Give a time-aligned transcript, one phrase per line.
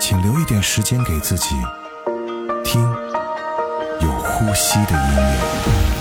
[0.00, 1.56] 请留一点时间给自己，
[2.64, 2.80] 听
[4.00, 5.97] 有呼吸的音乐。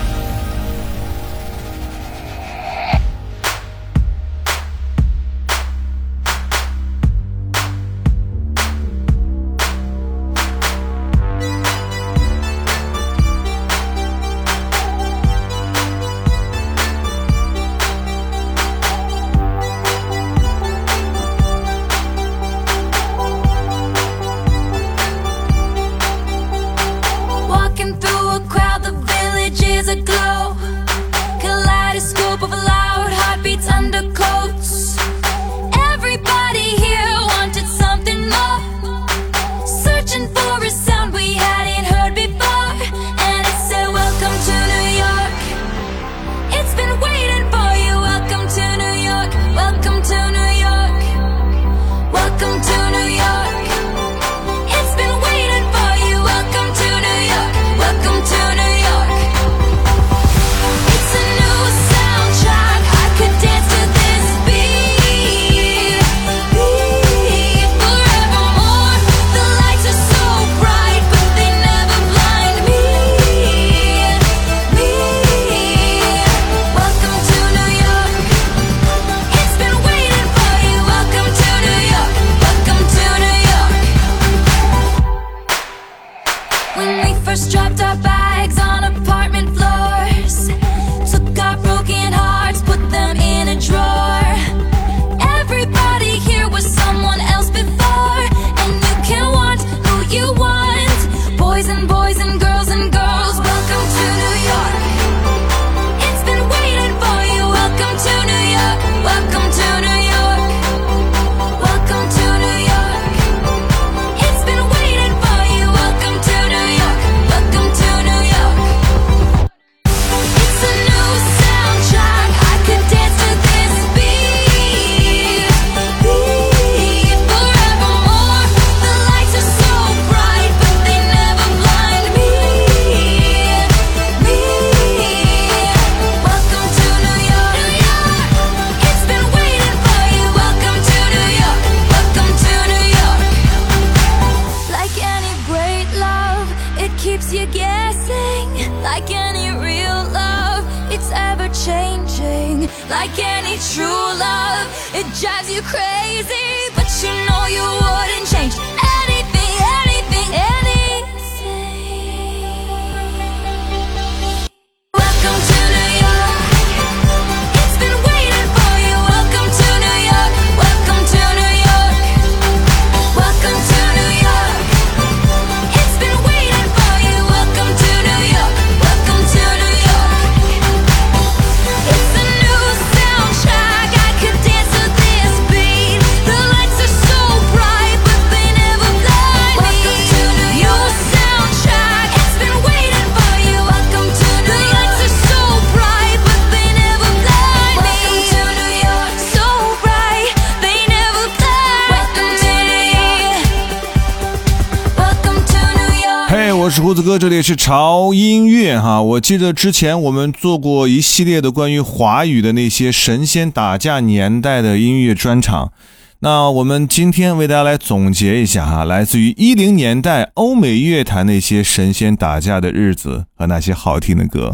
[206.67, 209.01] 我是胡子哥，这里是潮音乐哈。
[209.01, 215.71] 我记得之前我们做过一系列的关于华语的那些神仙打架年代的音乐专场。
[216.19, 224.53] 那我们今天为大家来总结一下哈，来自于一零年代欧美乐坛那些神仙打架的日子和那些好听的歌。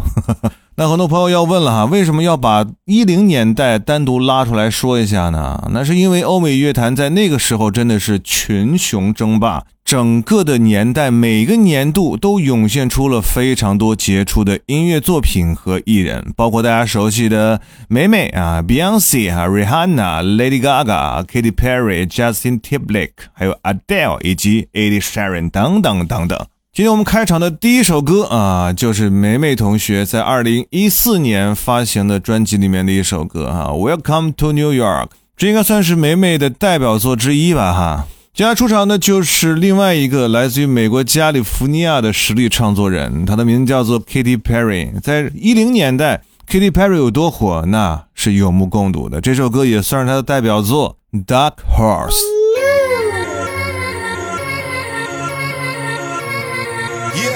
[0.76, 5.70] 那很多朋友要问了哈，为什么要把一零年代单独拉出来说一下呢？
[5.72, 9.64] 那是因为欧美乐坛在那个时候真的是群雄争霸。
[9.86, 26.48] 整个的年代，每个年度都涌现出了非常多杰出的音乐作品和艺人，包括大家熟悉的美美啊，Beyonce 啊，Rihanna、Lady Gaga、Katy Perry、Justin Timberlake，还有 Adele 以及 Ed Sheeran 等等等等。
[26.76, 35.04] 今天我们开场的第一首歌啊，就是梅梅同学在二零一四年发行的专辑里面的一首歌哈，《Welcome to New York》，
[35.38, 38.08] 这应该算是梅梅的代表作之一吧哈。
[38.34, 45.00] 接下来出场的就是另外一个来自于美国加利福尼亚的实力创作人，他的名字叫做 Katy Perry。
[45.00, 49.22] 在一零年代，Katy Perry 有多火，那是有目共睹的。
[49.22, 52.10] 这首歌也算是他的代表作《Dark Horse》。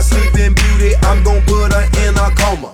[0.00, 0.96] my sleeping beauty.
[1.04, 2.72] I'm gon' put her in a coma.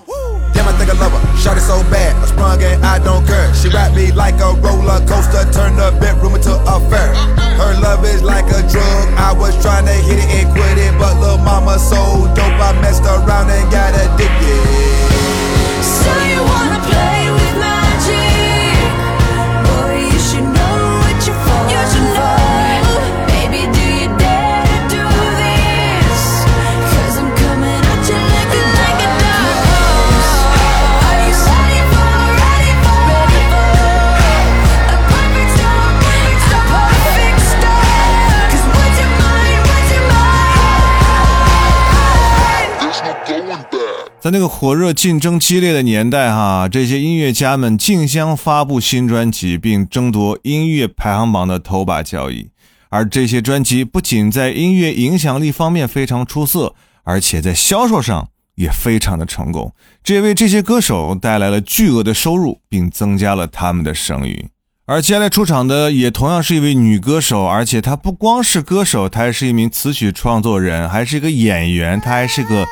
[0.55, 1.23] Damn, I think I love her.
[1.37, 3.53] Shot it so bad, I sprung and I don't care.
[3.55, 7.11] She wrapped me like a roller coaster, turned the bedroom into a fair.
[7.59, 9.05] Her love is like a drug.
[9.19, 12.63] I was trying to hit it and quit it, but little mama so dope.
[12.63, 14.76] I messed around and got addicted.
[44.27, 52.49] 在那个火热、竞争激烈的年代，哈，这些音乐家们竞相发布新专辑，并争夺音乐排行榜的头把交椅。
[52.89, 64.49] 而这些专辑不仅在音乐影响力方面非常出色，而且在销售上也非常的成功，这也为这些歌手带来了巨额的收入，并增加了他们的声誉。
[64.87, 72.67] 而接下来出场的也同样是一位女歌手，而且她不光是歌手，她还是一名词曲创作人，还是一个演员，她还是个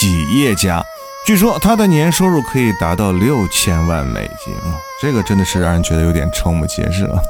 [0.00, 0.82] 企业家。
[1.26, 7.22] 据说她的年收入可以达到六千万美金，哦这个真的是让人觉得有点瞠目结舌。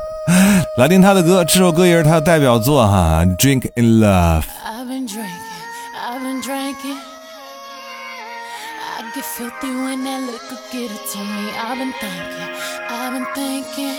[0.76, 4.42] 来听她的歌，这首歌也是她的代表作哈，《Drink in Love》。
[4.64, 5.26] I've been drinking,
[5.98, 6.98] I've been drinking.
[8.98, 11.50] I get filthy when that liquor get it to me.
[11.58, 12.54] I've been thinking,
[12.88, 13.96] I've been thinking.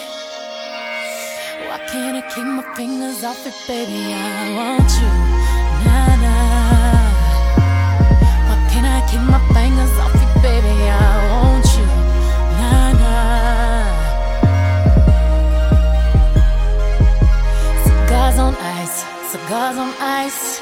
[1.67, 4.13] Why can't I keep my fingers off it, baby?
[4.13, 5.09] I want you,
[5.85, 6.10] nah
[9.11, 10.75] keep my fingers off it, baby?
[10.87, 11.85] I want you,
[12.59, 13.91] nah nah.
[17.85, 18.97] Cigars on ice,
[19.31, 20.61] cigars on ice.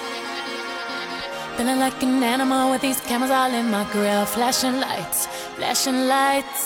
[1.56, 4.26] Feeling like an animal with these cameras all in my grill.
[4.26, 6.64] Flashing lights, flashing lights.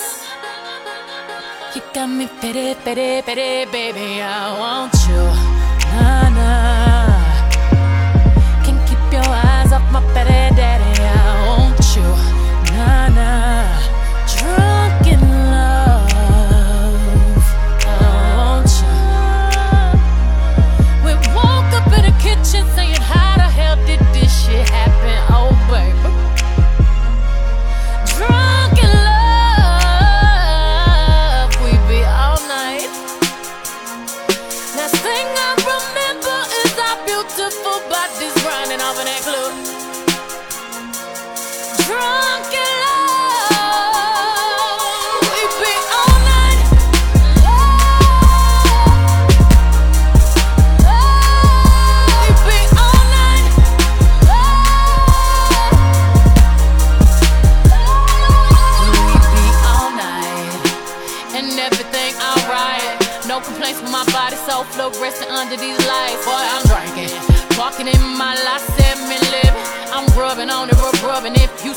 [1.76, 4.22] You got me pity, pity, pity, baby.
[4.22, 5.24] I want you.
[5.92, 7.10] Nah, nah.
[8.64, 10.83] Can't keep your eyes off my petty daddy.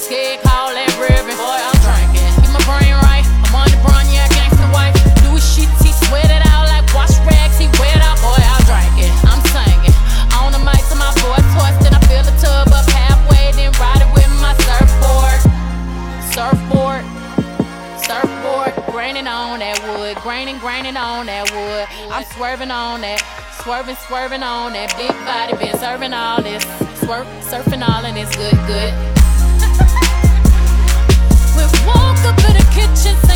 [0.07, 1.35] Scared, call that ribbon.
[1.35, 3.27] Boy, I'm drinking, get my brain right.
[3.51, 4.95] I'm on the run, yeah, gangsta wife.
[5.27, 7.59] Louis sheets, he sweat it out like wash rags.
[7.59, 9.97] He wet out, boy, I'm drinking, I'm singing.
[10.39, 13.75] On the mic to my voice hoarse, then I fill the tub up halfway, then
[13.83, 15.43] ride it with my surfboard
[16.37, 17.03] surfboard,
[17.99, 21.89] surfboard, graining on that wood, graining, graining on that wood.
[22.13, 23.25] I'm swerving on that,
[23.59, 26.63] swerving, swerving on that big body, been serving all this,
[27.01, 29.26] swerve, surfing all and it's good, good.
[32.17, 33.36] Woke up in the kitchen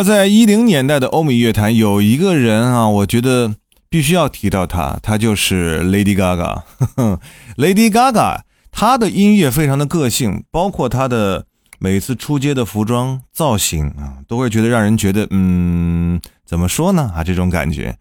[0.00, 3.54] 而在一零年代的欧美乐坛，有一个人啊，我觉得
[3.90, 6.62] 必须要提到他，他就是 Lady Gaga。
[7.58, 8.40] Lady Gaga，
[8.72, 11.44] 她的音乐非常的个性，包括她的
[11.78, 17.98] 每次出街的服装造型啊，都会觉得让人觉得，嗯，怎么说呢啊，这种感觉。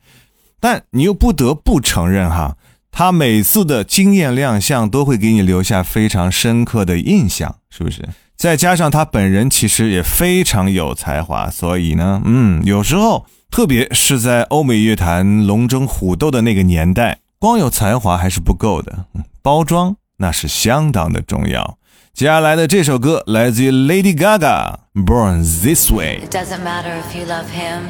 [0.61, 2.55] 但你又不得不承认哈，
[2.93, 8.07] 他每次的惊艳亮相都会给你留下非常深刻的印象，是不是？
[8.39, 19.07] 再加上他本人其实也非常有才华，所以呢，嗯，有时候，特别是在欧美乐坛龙争虎斗的那个年代，光有才华还是不够的，
[19.41, 21.77] 包装那是相当的重要。
[22.13, 26.21] 接下来的这首歌来自于 Lady Gaga，《Born This Way》。
[26.25, 27.89] It doesn't matter if you love him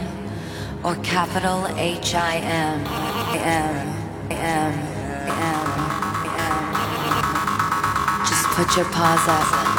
[0.82, 2.80] or capital H I M
[3.36, 3.76] M
[4.32, 4.74] M
[5.30, 5.54] M
[6.26, 6.50] M.
[8.26, 9.79] Just put your paws up.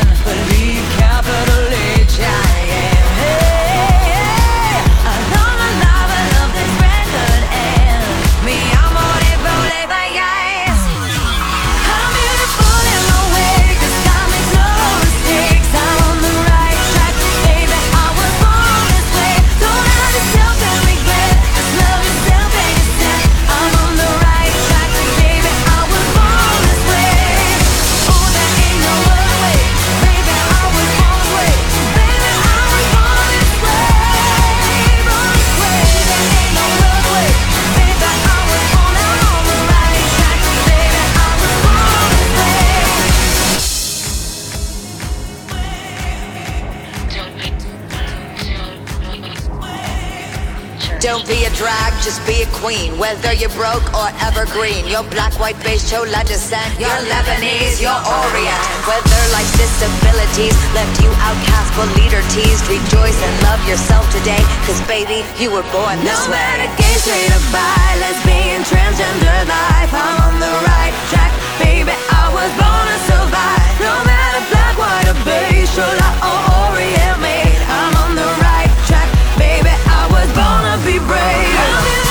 [52.71, 52.97] Queen.
[52.97, 56.71] Whether you're broke or evergreen, you're black, white, beige, chola descent.
[56.79, 58.61] You're Lebanese, you're Orient.
[58.87, 64.39] Whether life's disabilities left you outcast but leader teased, rejoice and love yourself today.
[64.65, 66.39] Cause baby, you were born this No way.
[66.39, 71.91] matter gay, straight or bi, lesbian, transgender life, I'm on the right track, baby.
[71.91, 73.71] I was born to survive.
[73.83, 76.39] No matter black, white or beige, chola or
[76.71, 79.73] Orient made, I'm on the right track, baby.
[79.99, 82.10] I was born to be brave.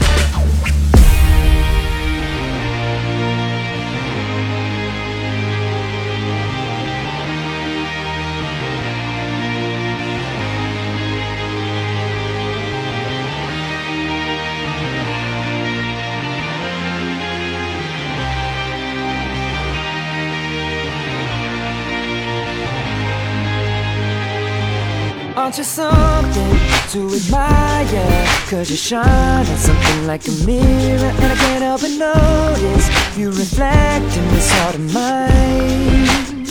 [28.51, 33.29] Cause you shine on something like a mirror And I can't help but notice You
[33.29, 36.43] reflect in this heart of mine.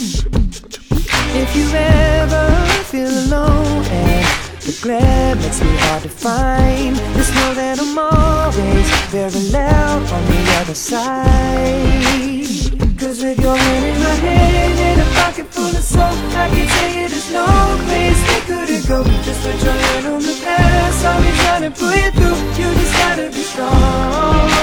[1.37, 2.49] If you ever
[2.85, 4.25] feel alone And
[4.63, 10.25] the glare makes me hard to find Just know that I'm always very loud on
[10.25, 11.29] the other side.
[12.99, 17.03] Cause with your hand in my hand and a pocket full of soap I can
[17.03, 17.45] you there's no
[17.87, 19.03] place they couldn't go.
[19.23, 22.37] Just put your hand on the past I'll be trying to pull you through.
[22.59, 24.60] You just gotta be strong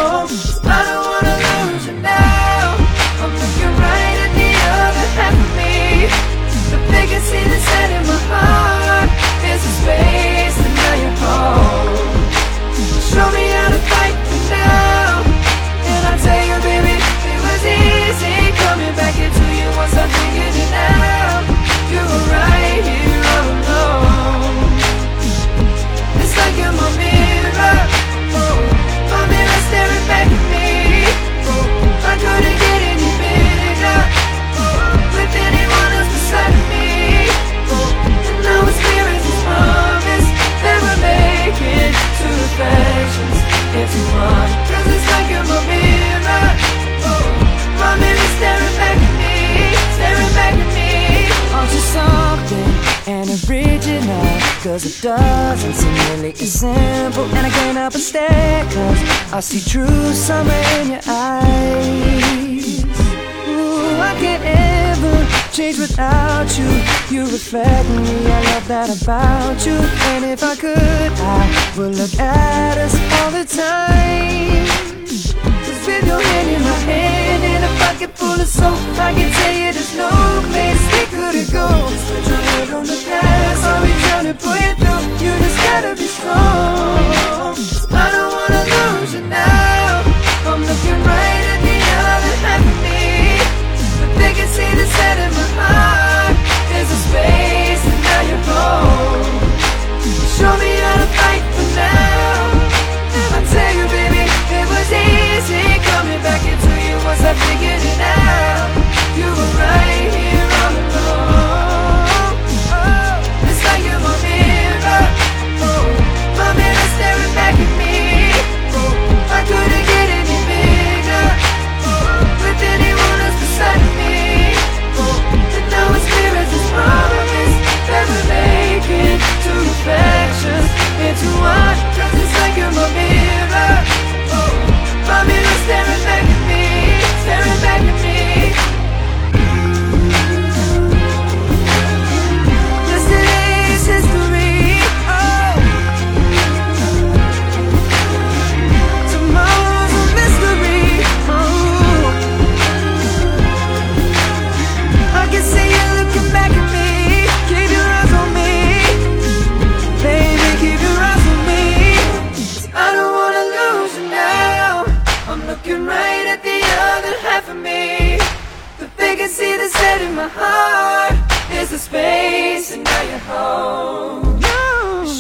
[170.19, 171.15] my heart
[171.61, 174.23] Is a space and now you're home.
[174.43, 174.59] You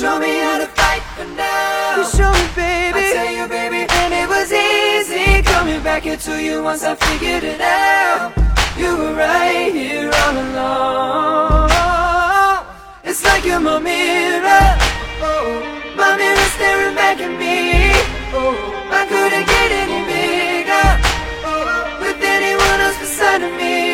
[0.00, 1.96] Show me how to fight for now.
[1.96, 3.04] You show me, baby.
[3.06, 7.44] I tell you, baby And it was easy coming back into you Once I figured
[7.44, 8.34] it out.
[8.80, 11.70] You were right here all along.
[13.04, 14.66] It's like you're my mirror.
[15.28, 15.46] Oh,
[15.96, 17.56] My mirror staring back at me.
[18.38, 18.54] Oh,
[19.00, 20.88] I couldn't get any bigger.
[21.48, 23.87] Oh, With anyone else beside of me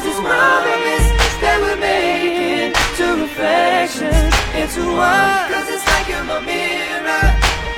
[0.00, 1.06] it's as this promise
[1.40, 7.26] That we're making two reflections into one Cause it's like you're my mirror.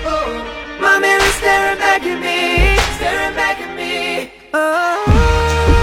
[0.07, 4.31] Oh, My mirror staring back at me Staring back at me.
[4.55, 5.82] Oh.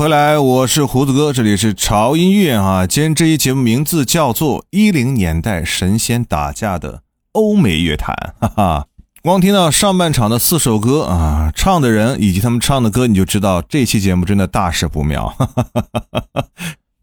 [0.00, 2.86] 回来，我是胡子哥，这里是潮音乐啊。
[2.86, 8.86] 今天这一节目名字叫做《一零年代神仙打架的欧美乐坛》，哈哈。
[9.20, 15.28] 光听到上半场的四首歌啊，唱的人以及他们唱的歌，你就知道这期节目真的大事不妙。
[15.38, 16.44] 哈哈哈哈哈。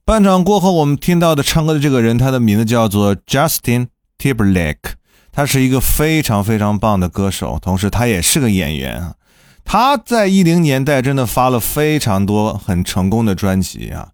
[0.03, 4.93] 半场过后，我们听到的唱歌的这个人，他的名字叫做 Justin Timberlake，
[5.31, 9.13] 他是一个非常非常棒的歌手，同时他也是个演员啊。
[9.69, 14.07] 他在一零年代真的发了非常多很成功的专辑啊，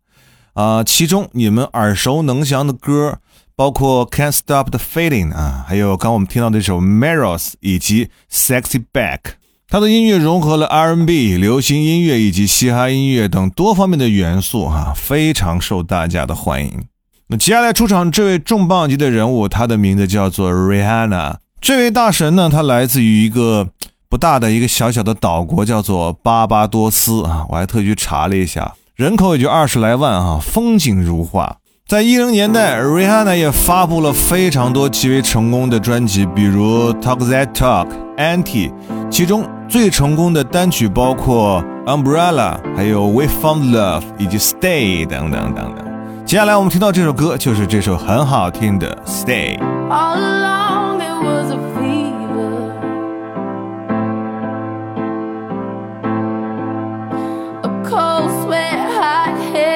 [0.53, 3.19] 啊、其中你们耳熟能详的歌
[3.55, 9.19] 包括《Can't Stop the Feeling》啊，还有刚我们听到的这首《Mirrors》以及《Sexy Back》。
[9.67, 16.83] 他的音乐融合了 R&B、流行音乐以及嘻哈音乐等多方面的元素哈，非常受大家的欢迎。
[17.27, 21.35] 那接下来出场这位重磅级的人物，他的名字叫做 Rihanna。
[21.61, 23.69] 这位大神呢，他来自于一个
[24.13, 27.47] 不大的一个小小的岛国，叫做巴巴多斯啊。
[27.49, 31.55] 我还特意去查了一下，人口也就二十来万啊，风景如画。
[31.87, 38.69] 在一零年代，Rihanna 也发布了非常多极为成功的专辑，比如《Talk That Talk》、《Anti》，
[39.09, 45.83] 其中最成功的单曲包括《Umbrella》、还有《We Found Love》以及《Stay》等等等等。
[46.23, 49.57] 接下来我们听到这首歌，就是这首很好听的《Stay》。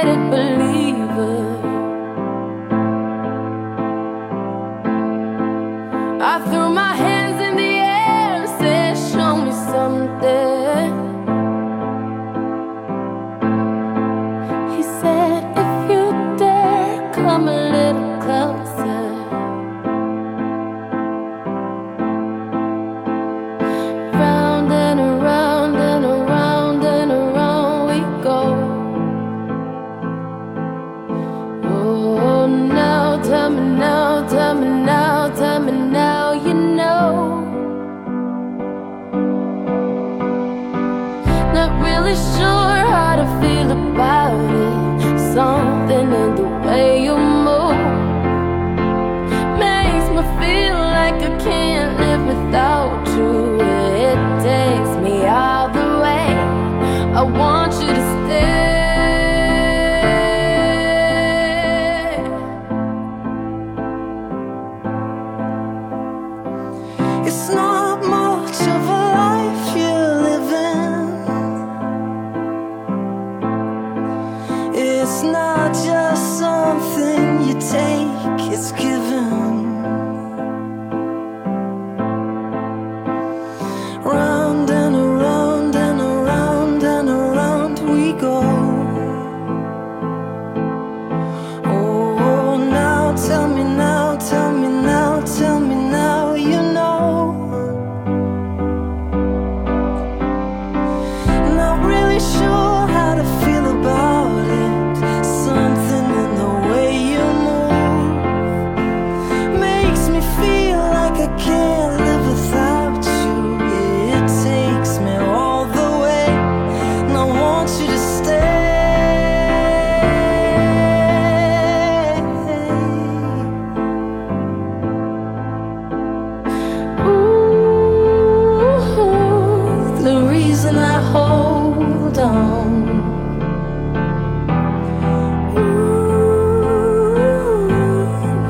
[0.08, 0.57] Hot headed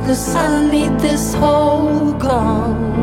[0.07, 2.93] Cause I need this hole gone.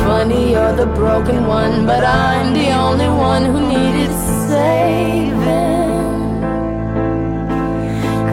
[0.00, 4.12] Funny, you're the broken one, but I'm the only one who needed
[4.46, 5.40] saving.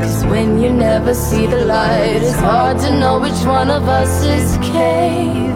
[0.01, 4.25] Cause when you never see the light, it's hard to know which one of us
[4.25, 5.55] is caving.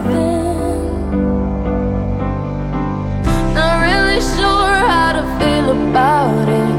[3.52, 6.76] Not really sure how to feel about it.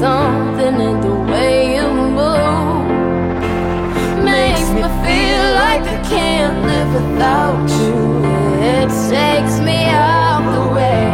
[0.00, 1.01] Something in
[5.74, 8.24] I can't live without you.
[8.60, 11.11] It takes me out the way.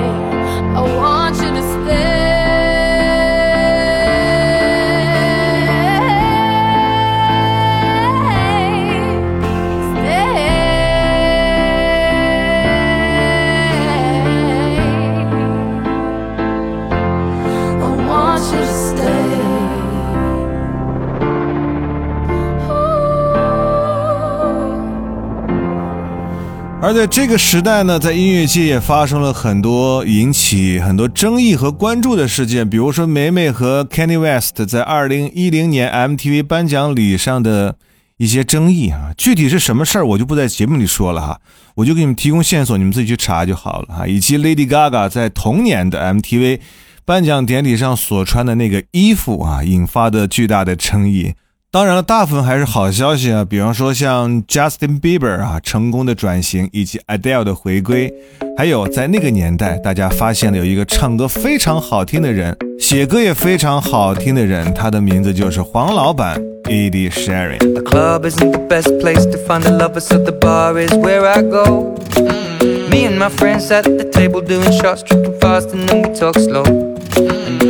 [26.88, 37.76] 而在这个时代呢，在音乐界也发生了很多引起很多争议和关注的事件，比如说梅梅和 Kenny West 在2010年 MTV 颁奖礼上的
[38.16, 41.38] 一些争议啊，具体是什么事儿我就不在节目里说了哈，
[41.74, 44.06] 我就给你们提供线索，你们自己去查就好了哈。
[44.06, 46.60] 以及 Lady Gaga 在同年的 MTV
[47.04, 51.34] 颁奖典礼上所穿的那个衣服啊，引发的巨大的争议。
[51.70, 58.10] 当然了，大部分还是好消息啊，比方说像 Justin Bieber 啊成功的转型，以及 Adele 的回归，
[58.56, 67.58] 还有在那个年代大家发现了有一个唱歌非常好听的人，写歌也非常好听的人，他的名字就是黄老板 Ed Sheeran。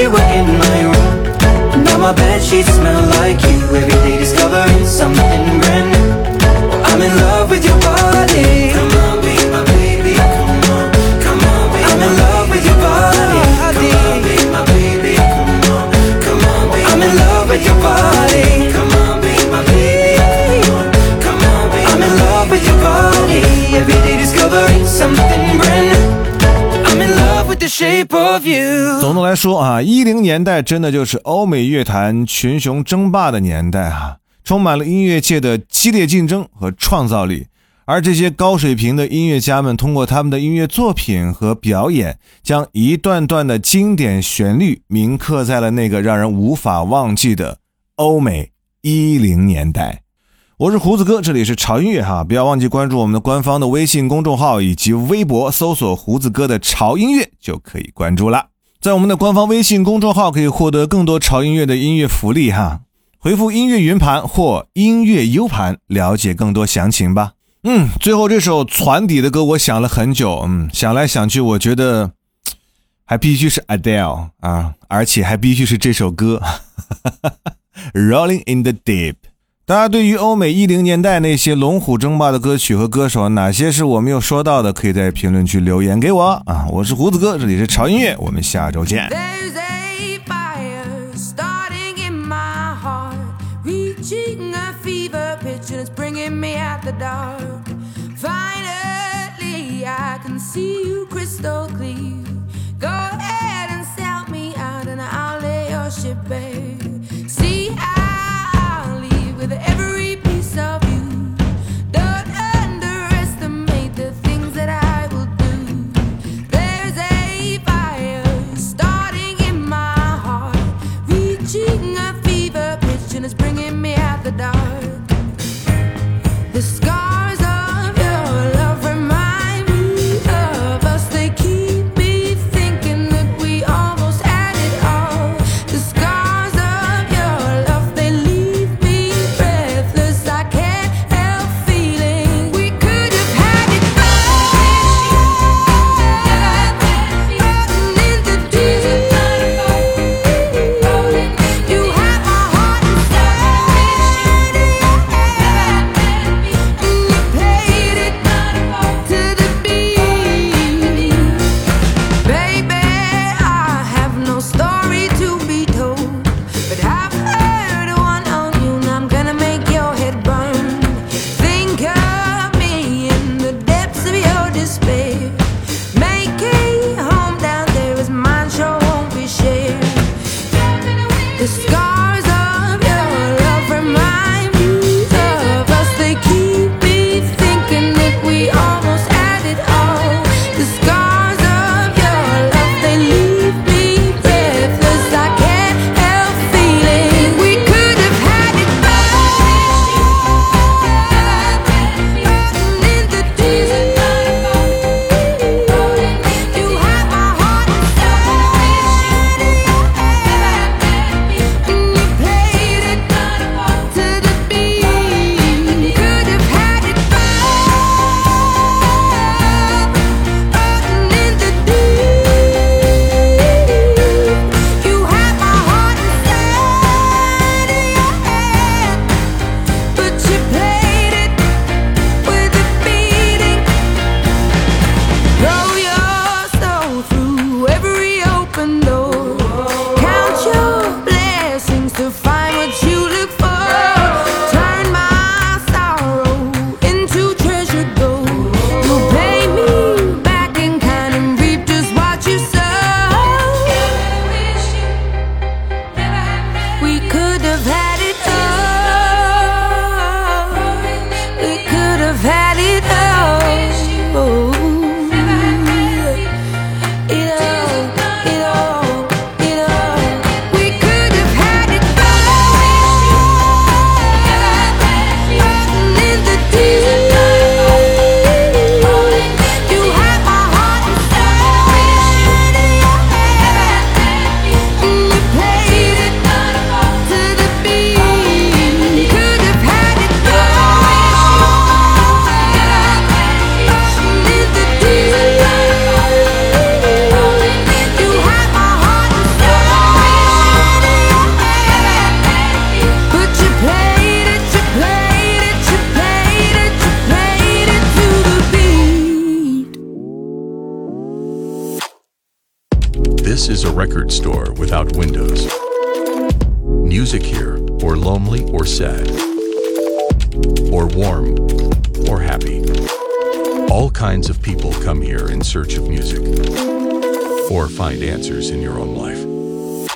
[0.00, 1.84] You were in my room.
[1.84, 3.58] Now my bed sheets smell like you.
[3.76, 6.08] Every day discovering something brand new.
[6.88, 8.72] I'm in love with your body.
[8.72, 10.14] Come on, be my baby.
[10.16, 10.88] Come on,
[11.24, 13.44] come on, be I'm in love with your body.
[13.68, 15.14] Come on, be my baby.
[15.20, 15.86] Come on,
[16.24, 18.72] come on, be I'm in love with your body.
[18.72, 20.64] Come on, be my baby.
[20.64, 20.86] Come on,
[21.24, 23.42] come on, be I'm in love with your body.
[23.76, 26.04] Every day discovering something brand new.
[26.88, 28.19] I'm in love with the shape of you.
[28.19, 28.19] 总的
[29.30, 37.46] 来说啊，一零年代真的就是欧美乐坛群雄争霸的年代啊，充满了音乐界的激烈竞争和创造力。
[37.84, 47.58] 而这些高水平的音乐家们，通过他们的音乐作品和表演，将一段段的经典旋律铭刻在了那个让人无法忘记的
[47.94, 48.50] 欧美
[48.82, 50.02] 一零年代。
[50.56, 58.49] 我是胡子哥，这里是潮音乐哈，不要忘记关注我们的官方的微信公众号以及微博，搜索“胡子哥的潮音乐”就可以关注了。
[58.80, 62.80] 在我们的官方微信公众号可以获得更多潮音乐的音乐福利哈，
[63.18, 67.32] 回复“音乐云盘”或“音乐 U 盘”了解更多详情吧。
[67.64, 72.12] 嗯，最后这首船底的歌我想了很久，嗯，想来想去，我觉得
[73.04, 76.40] 还必须是 Adele 啊，而且还必须是这首歌，
[77.92, 79.16] Rolling in the Deep。
[79.70, 84.72] 大家对于欧美一零年代那些龙虎争霸的歌曲和歌手，哪些是我没有说到的？
[84.72, 86.66] 可以在评论区留言给我啊！
[86.72, 89.08] 我是胡子哥，这里是潮音乐，我们下周见。
[89.10, 89.70] There's a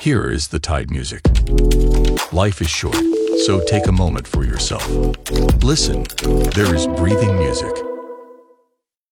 [0.05, 1.21] Here is the Tide Music.
[2.31, 2.95] Life is short,
[3.47, 4.87] so take a moment for yourself.
[5.63, 6.05] Listen,
[6.53, 7.75] there is breathing music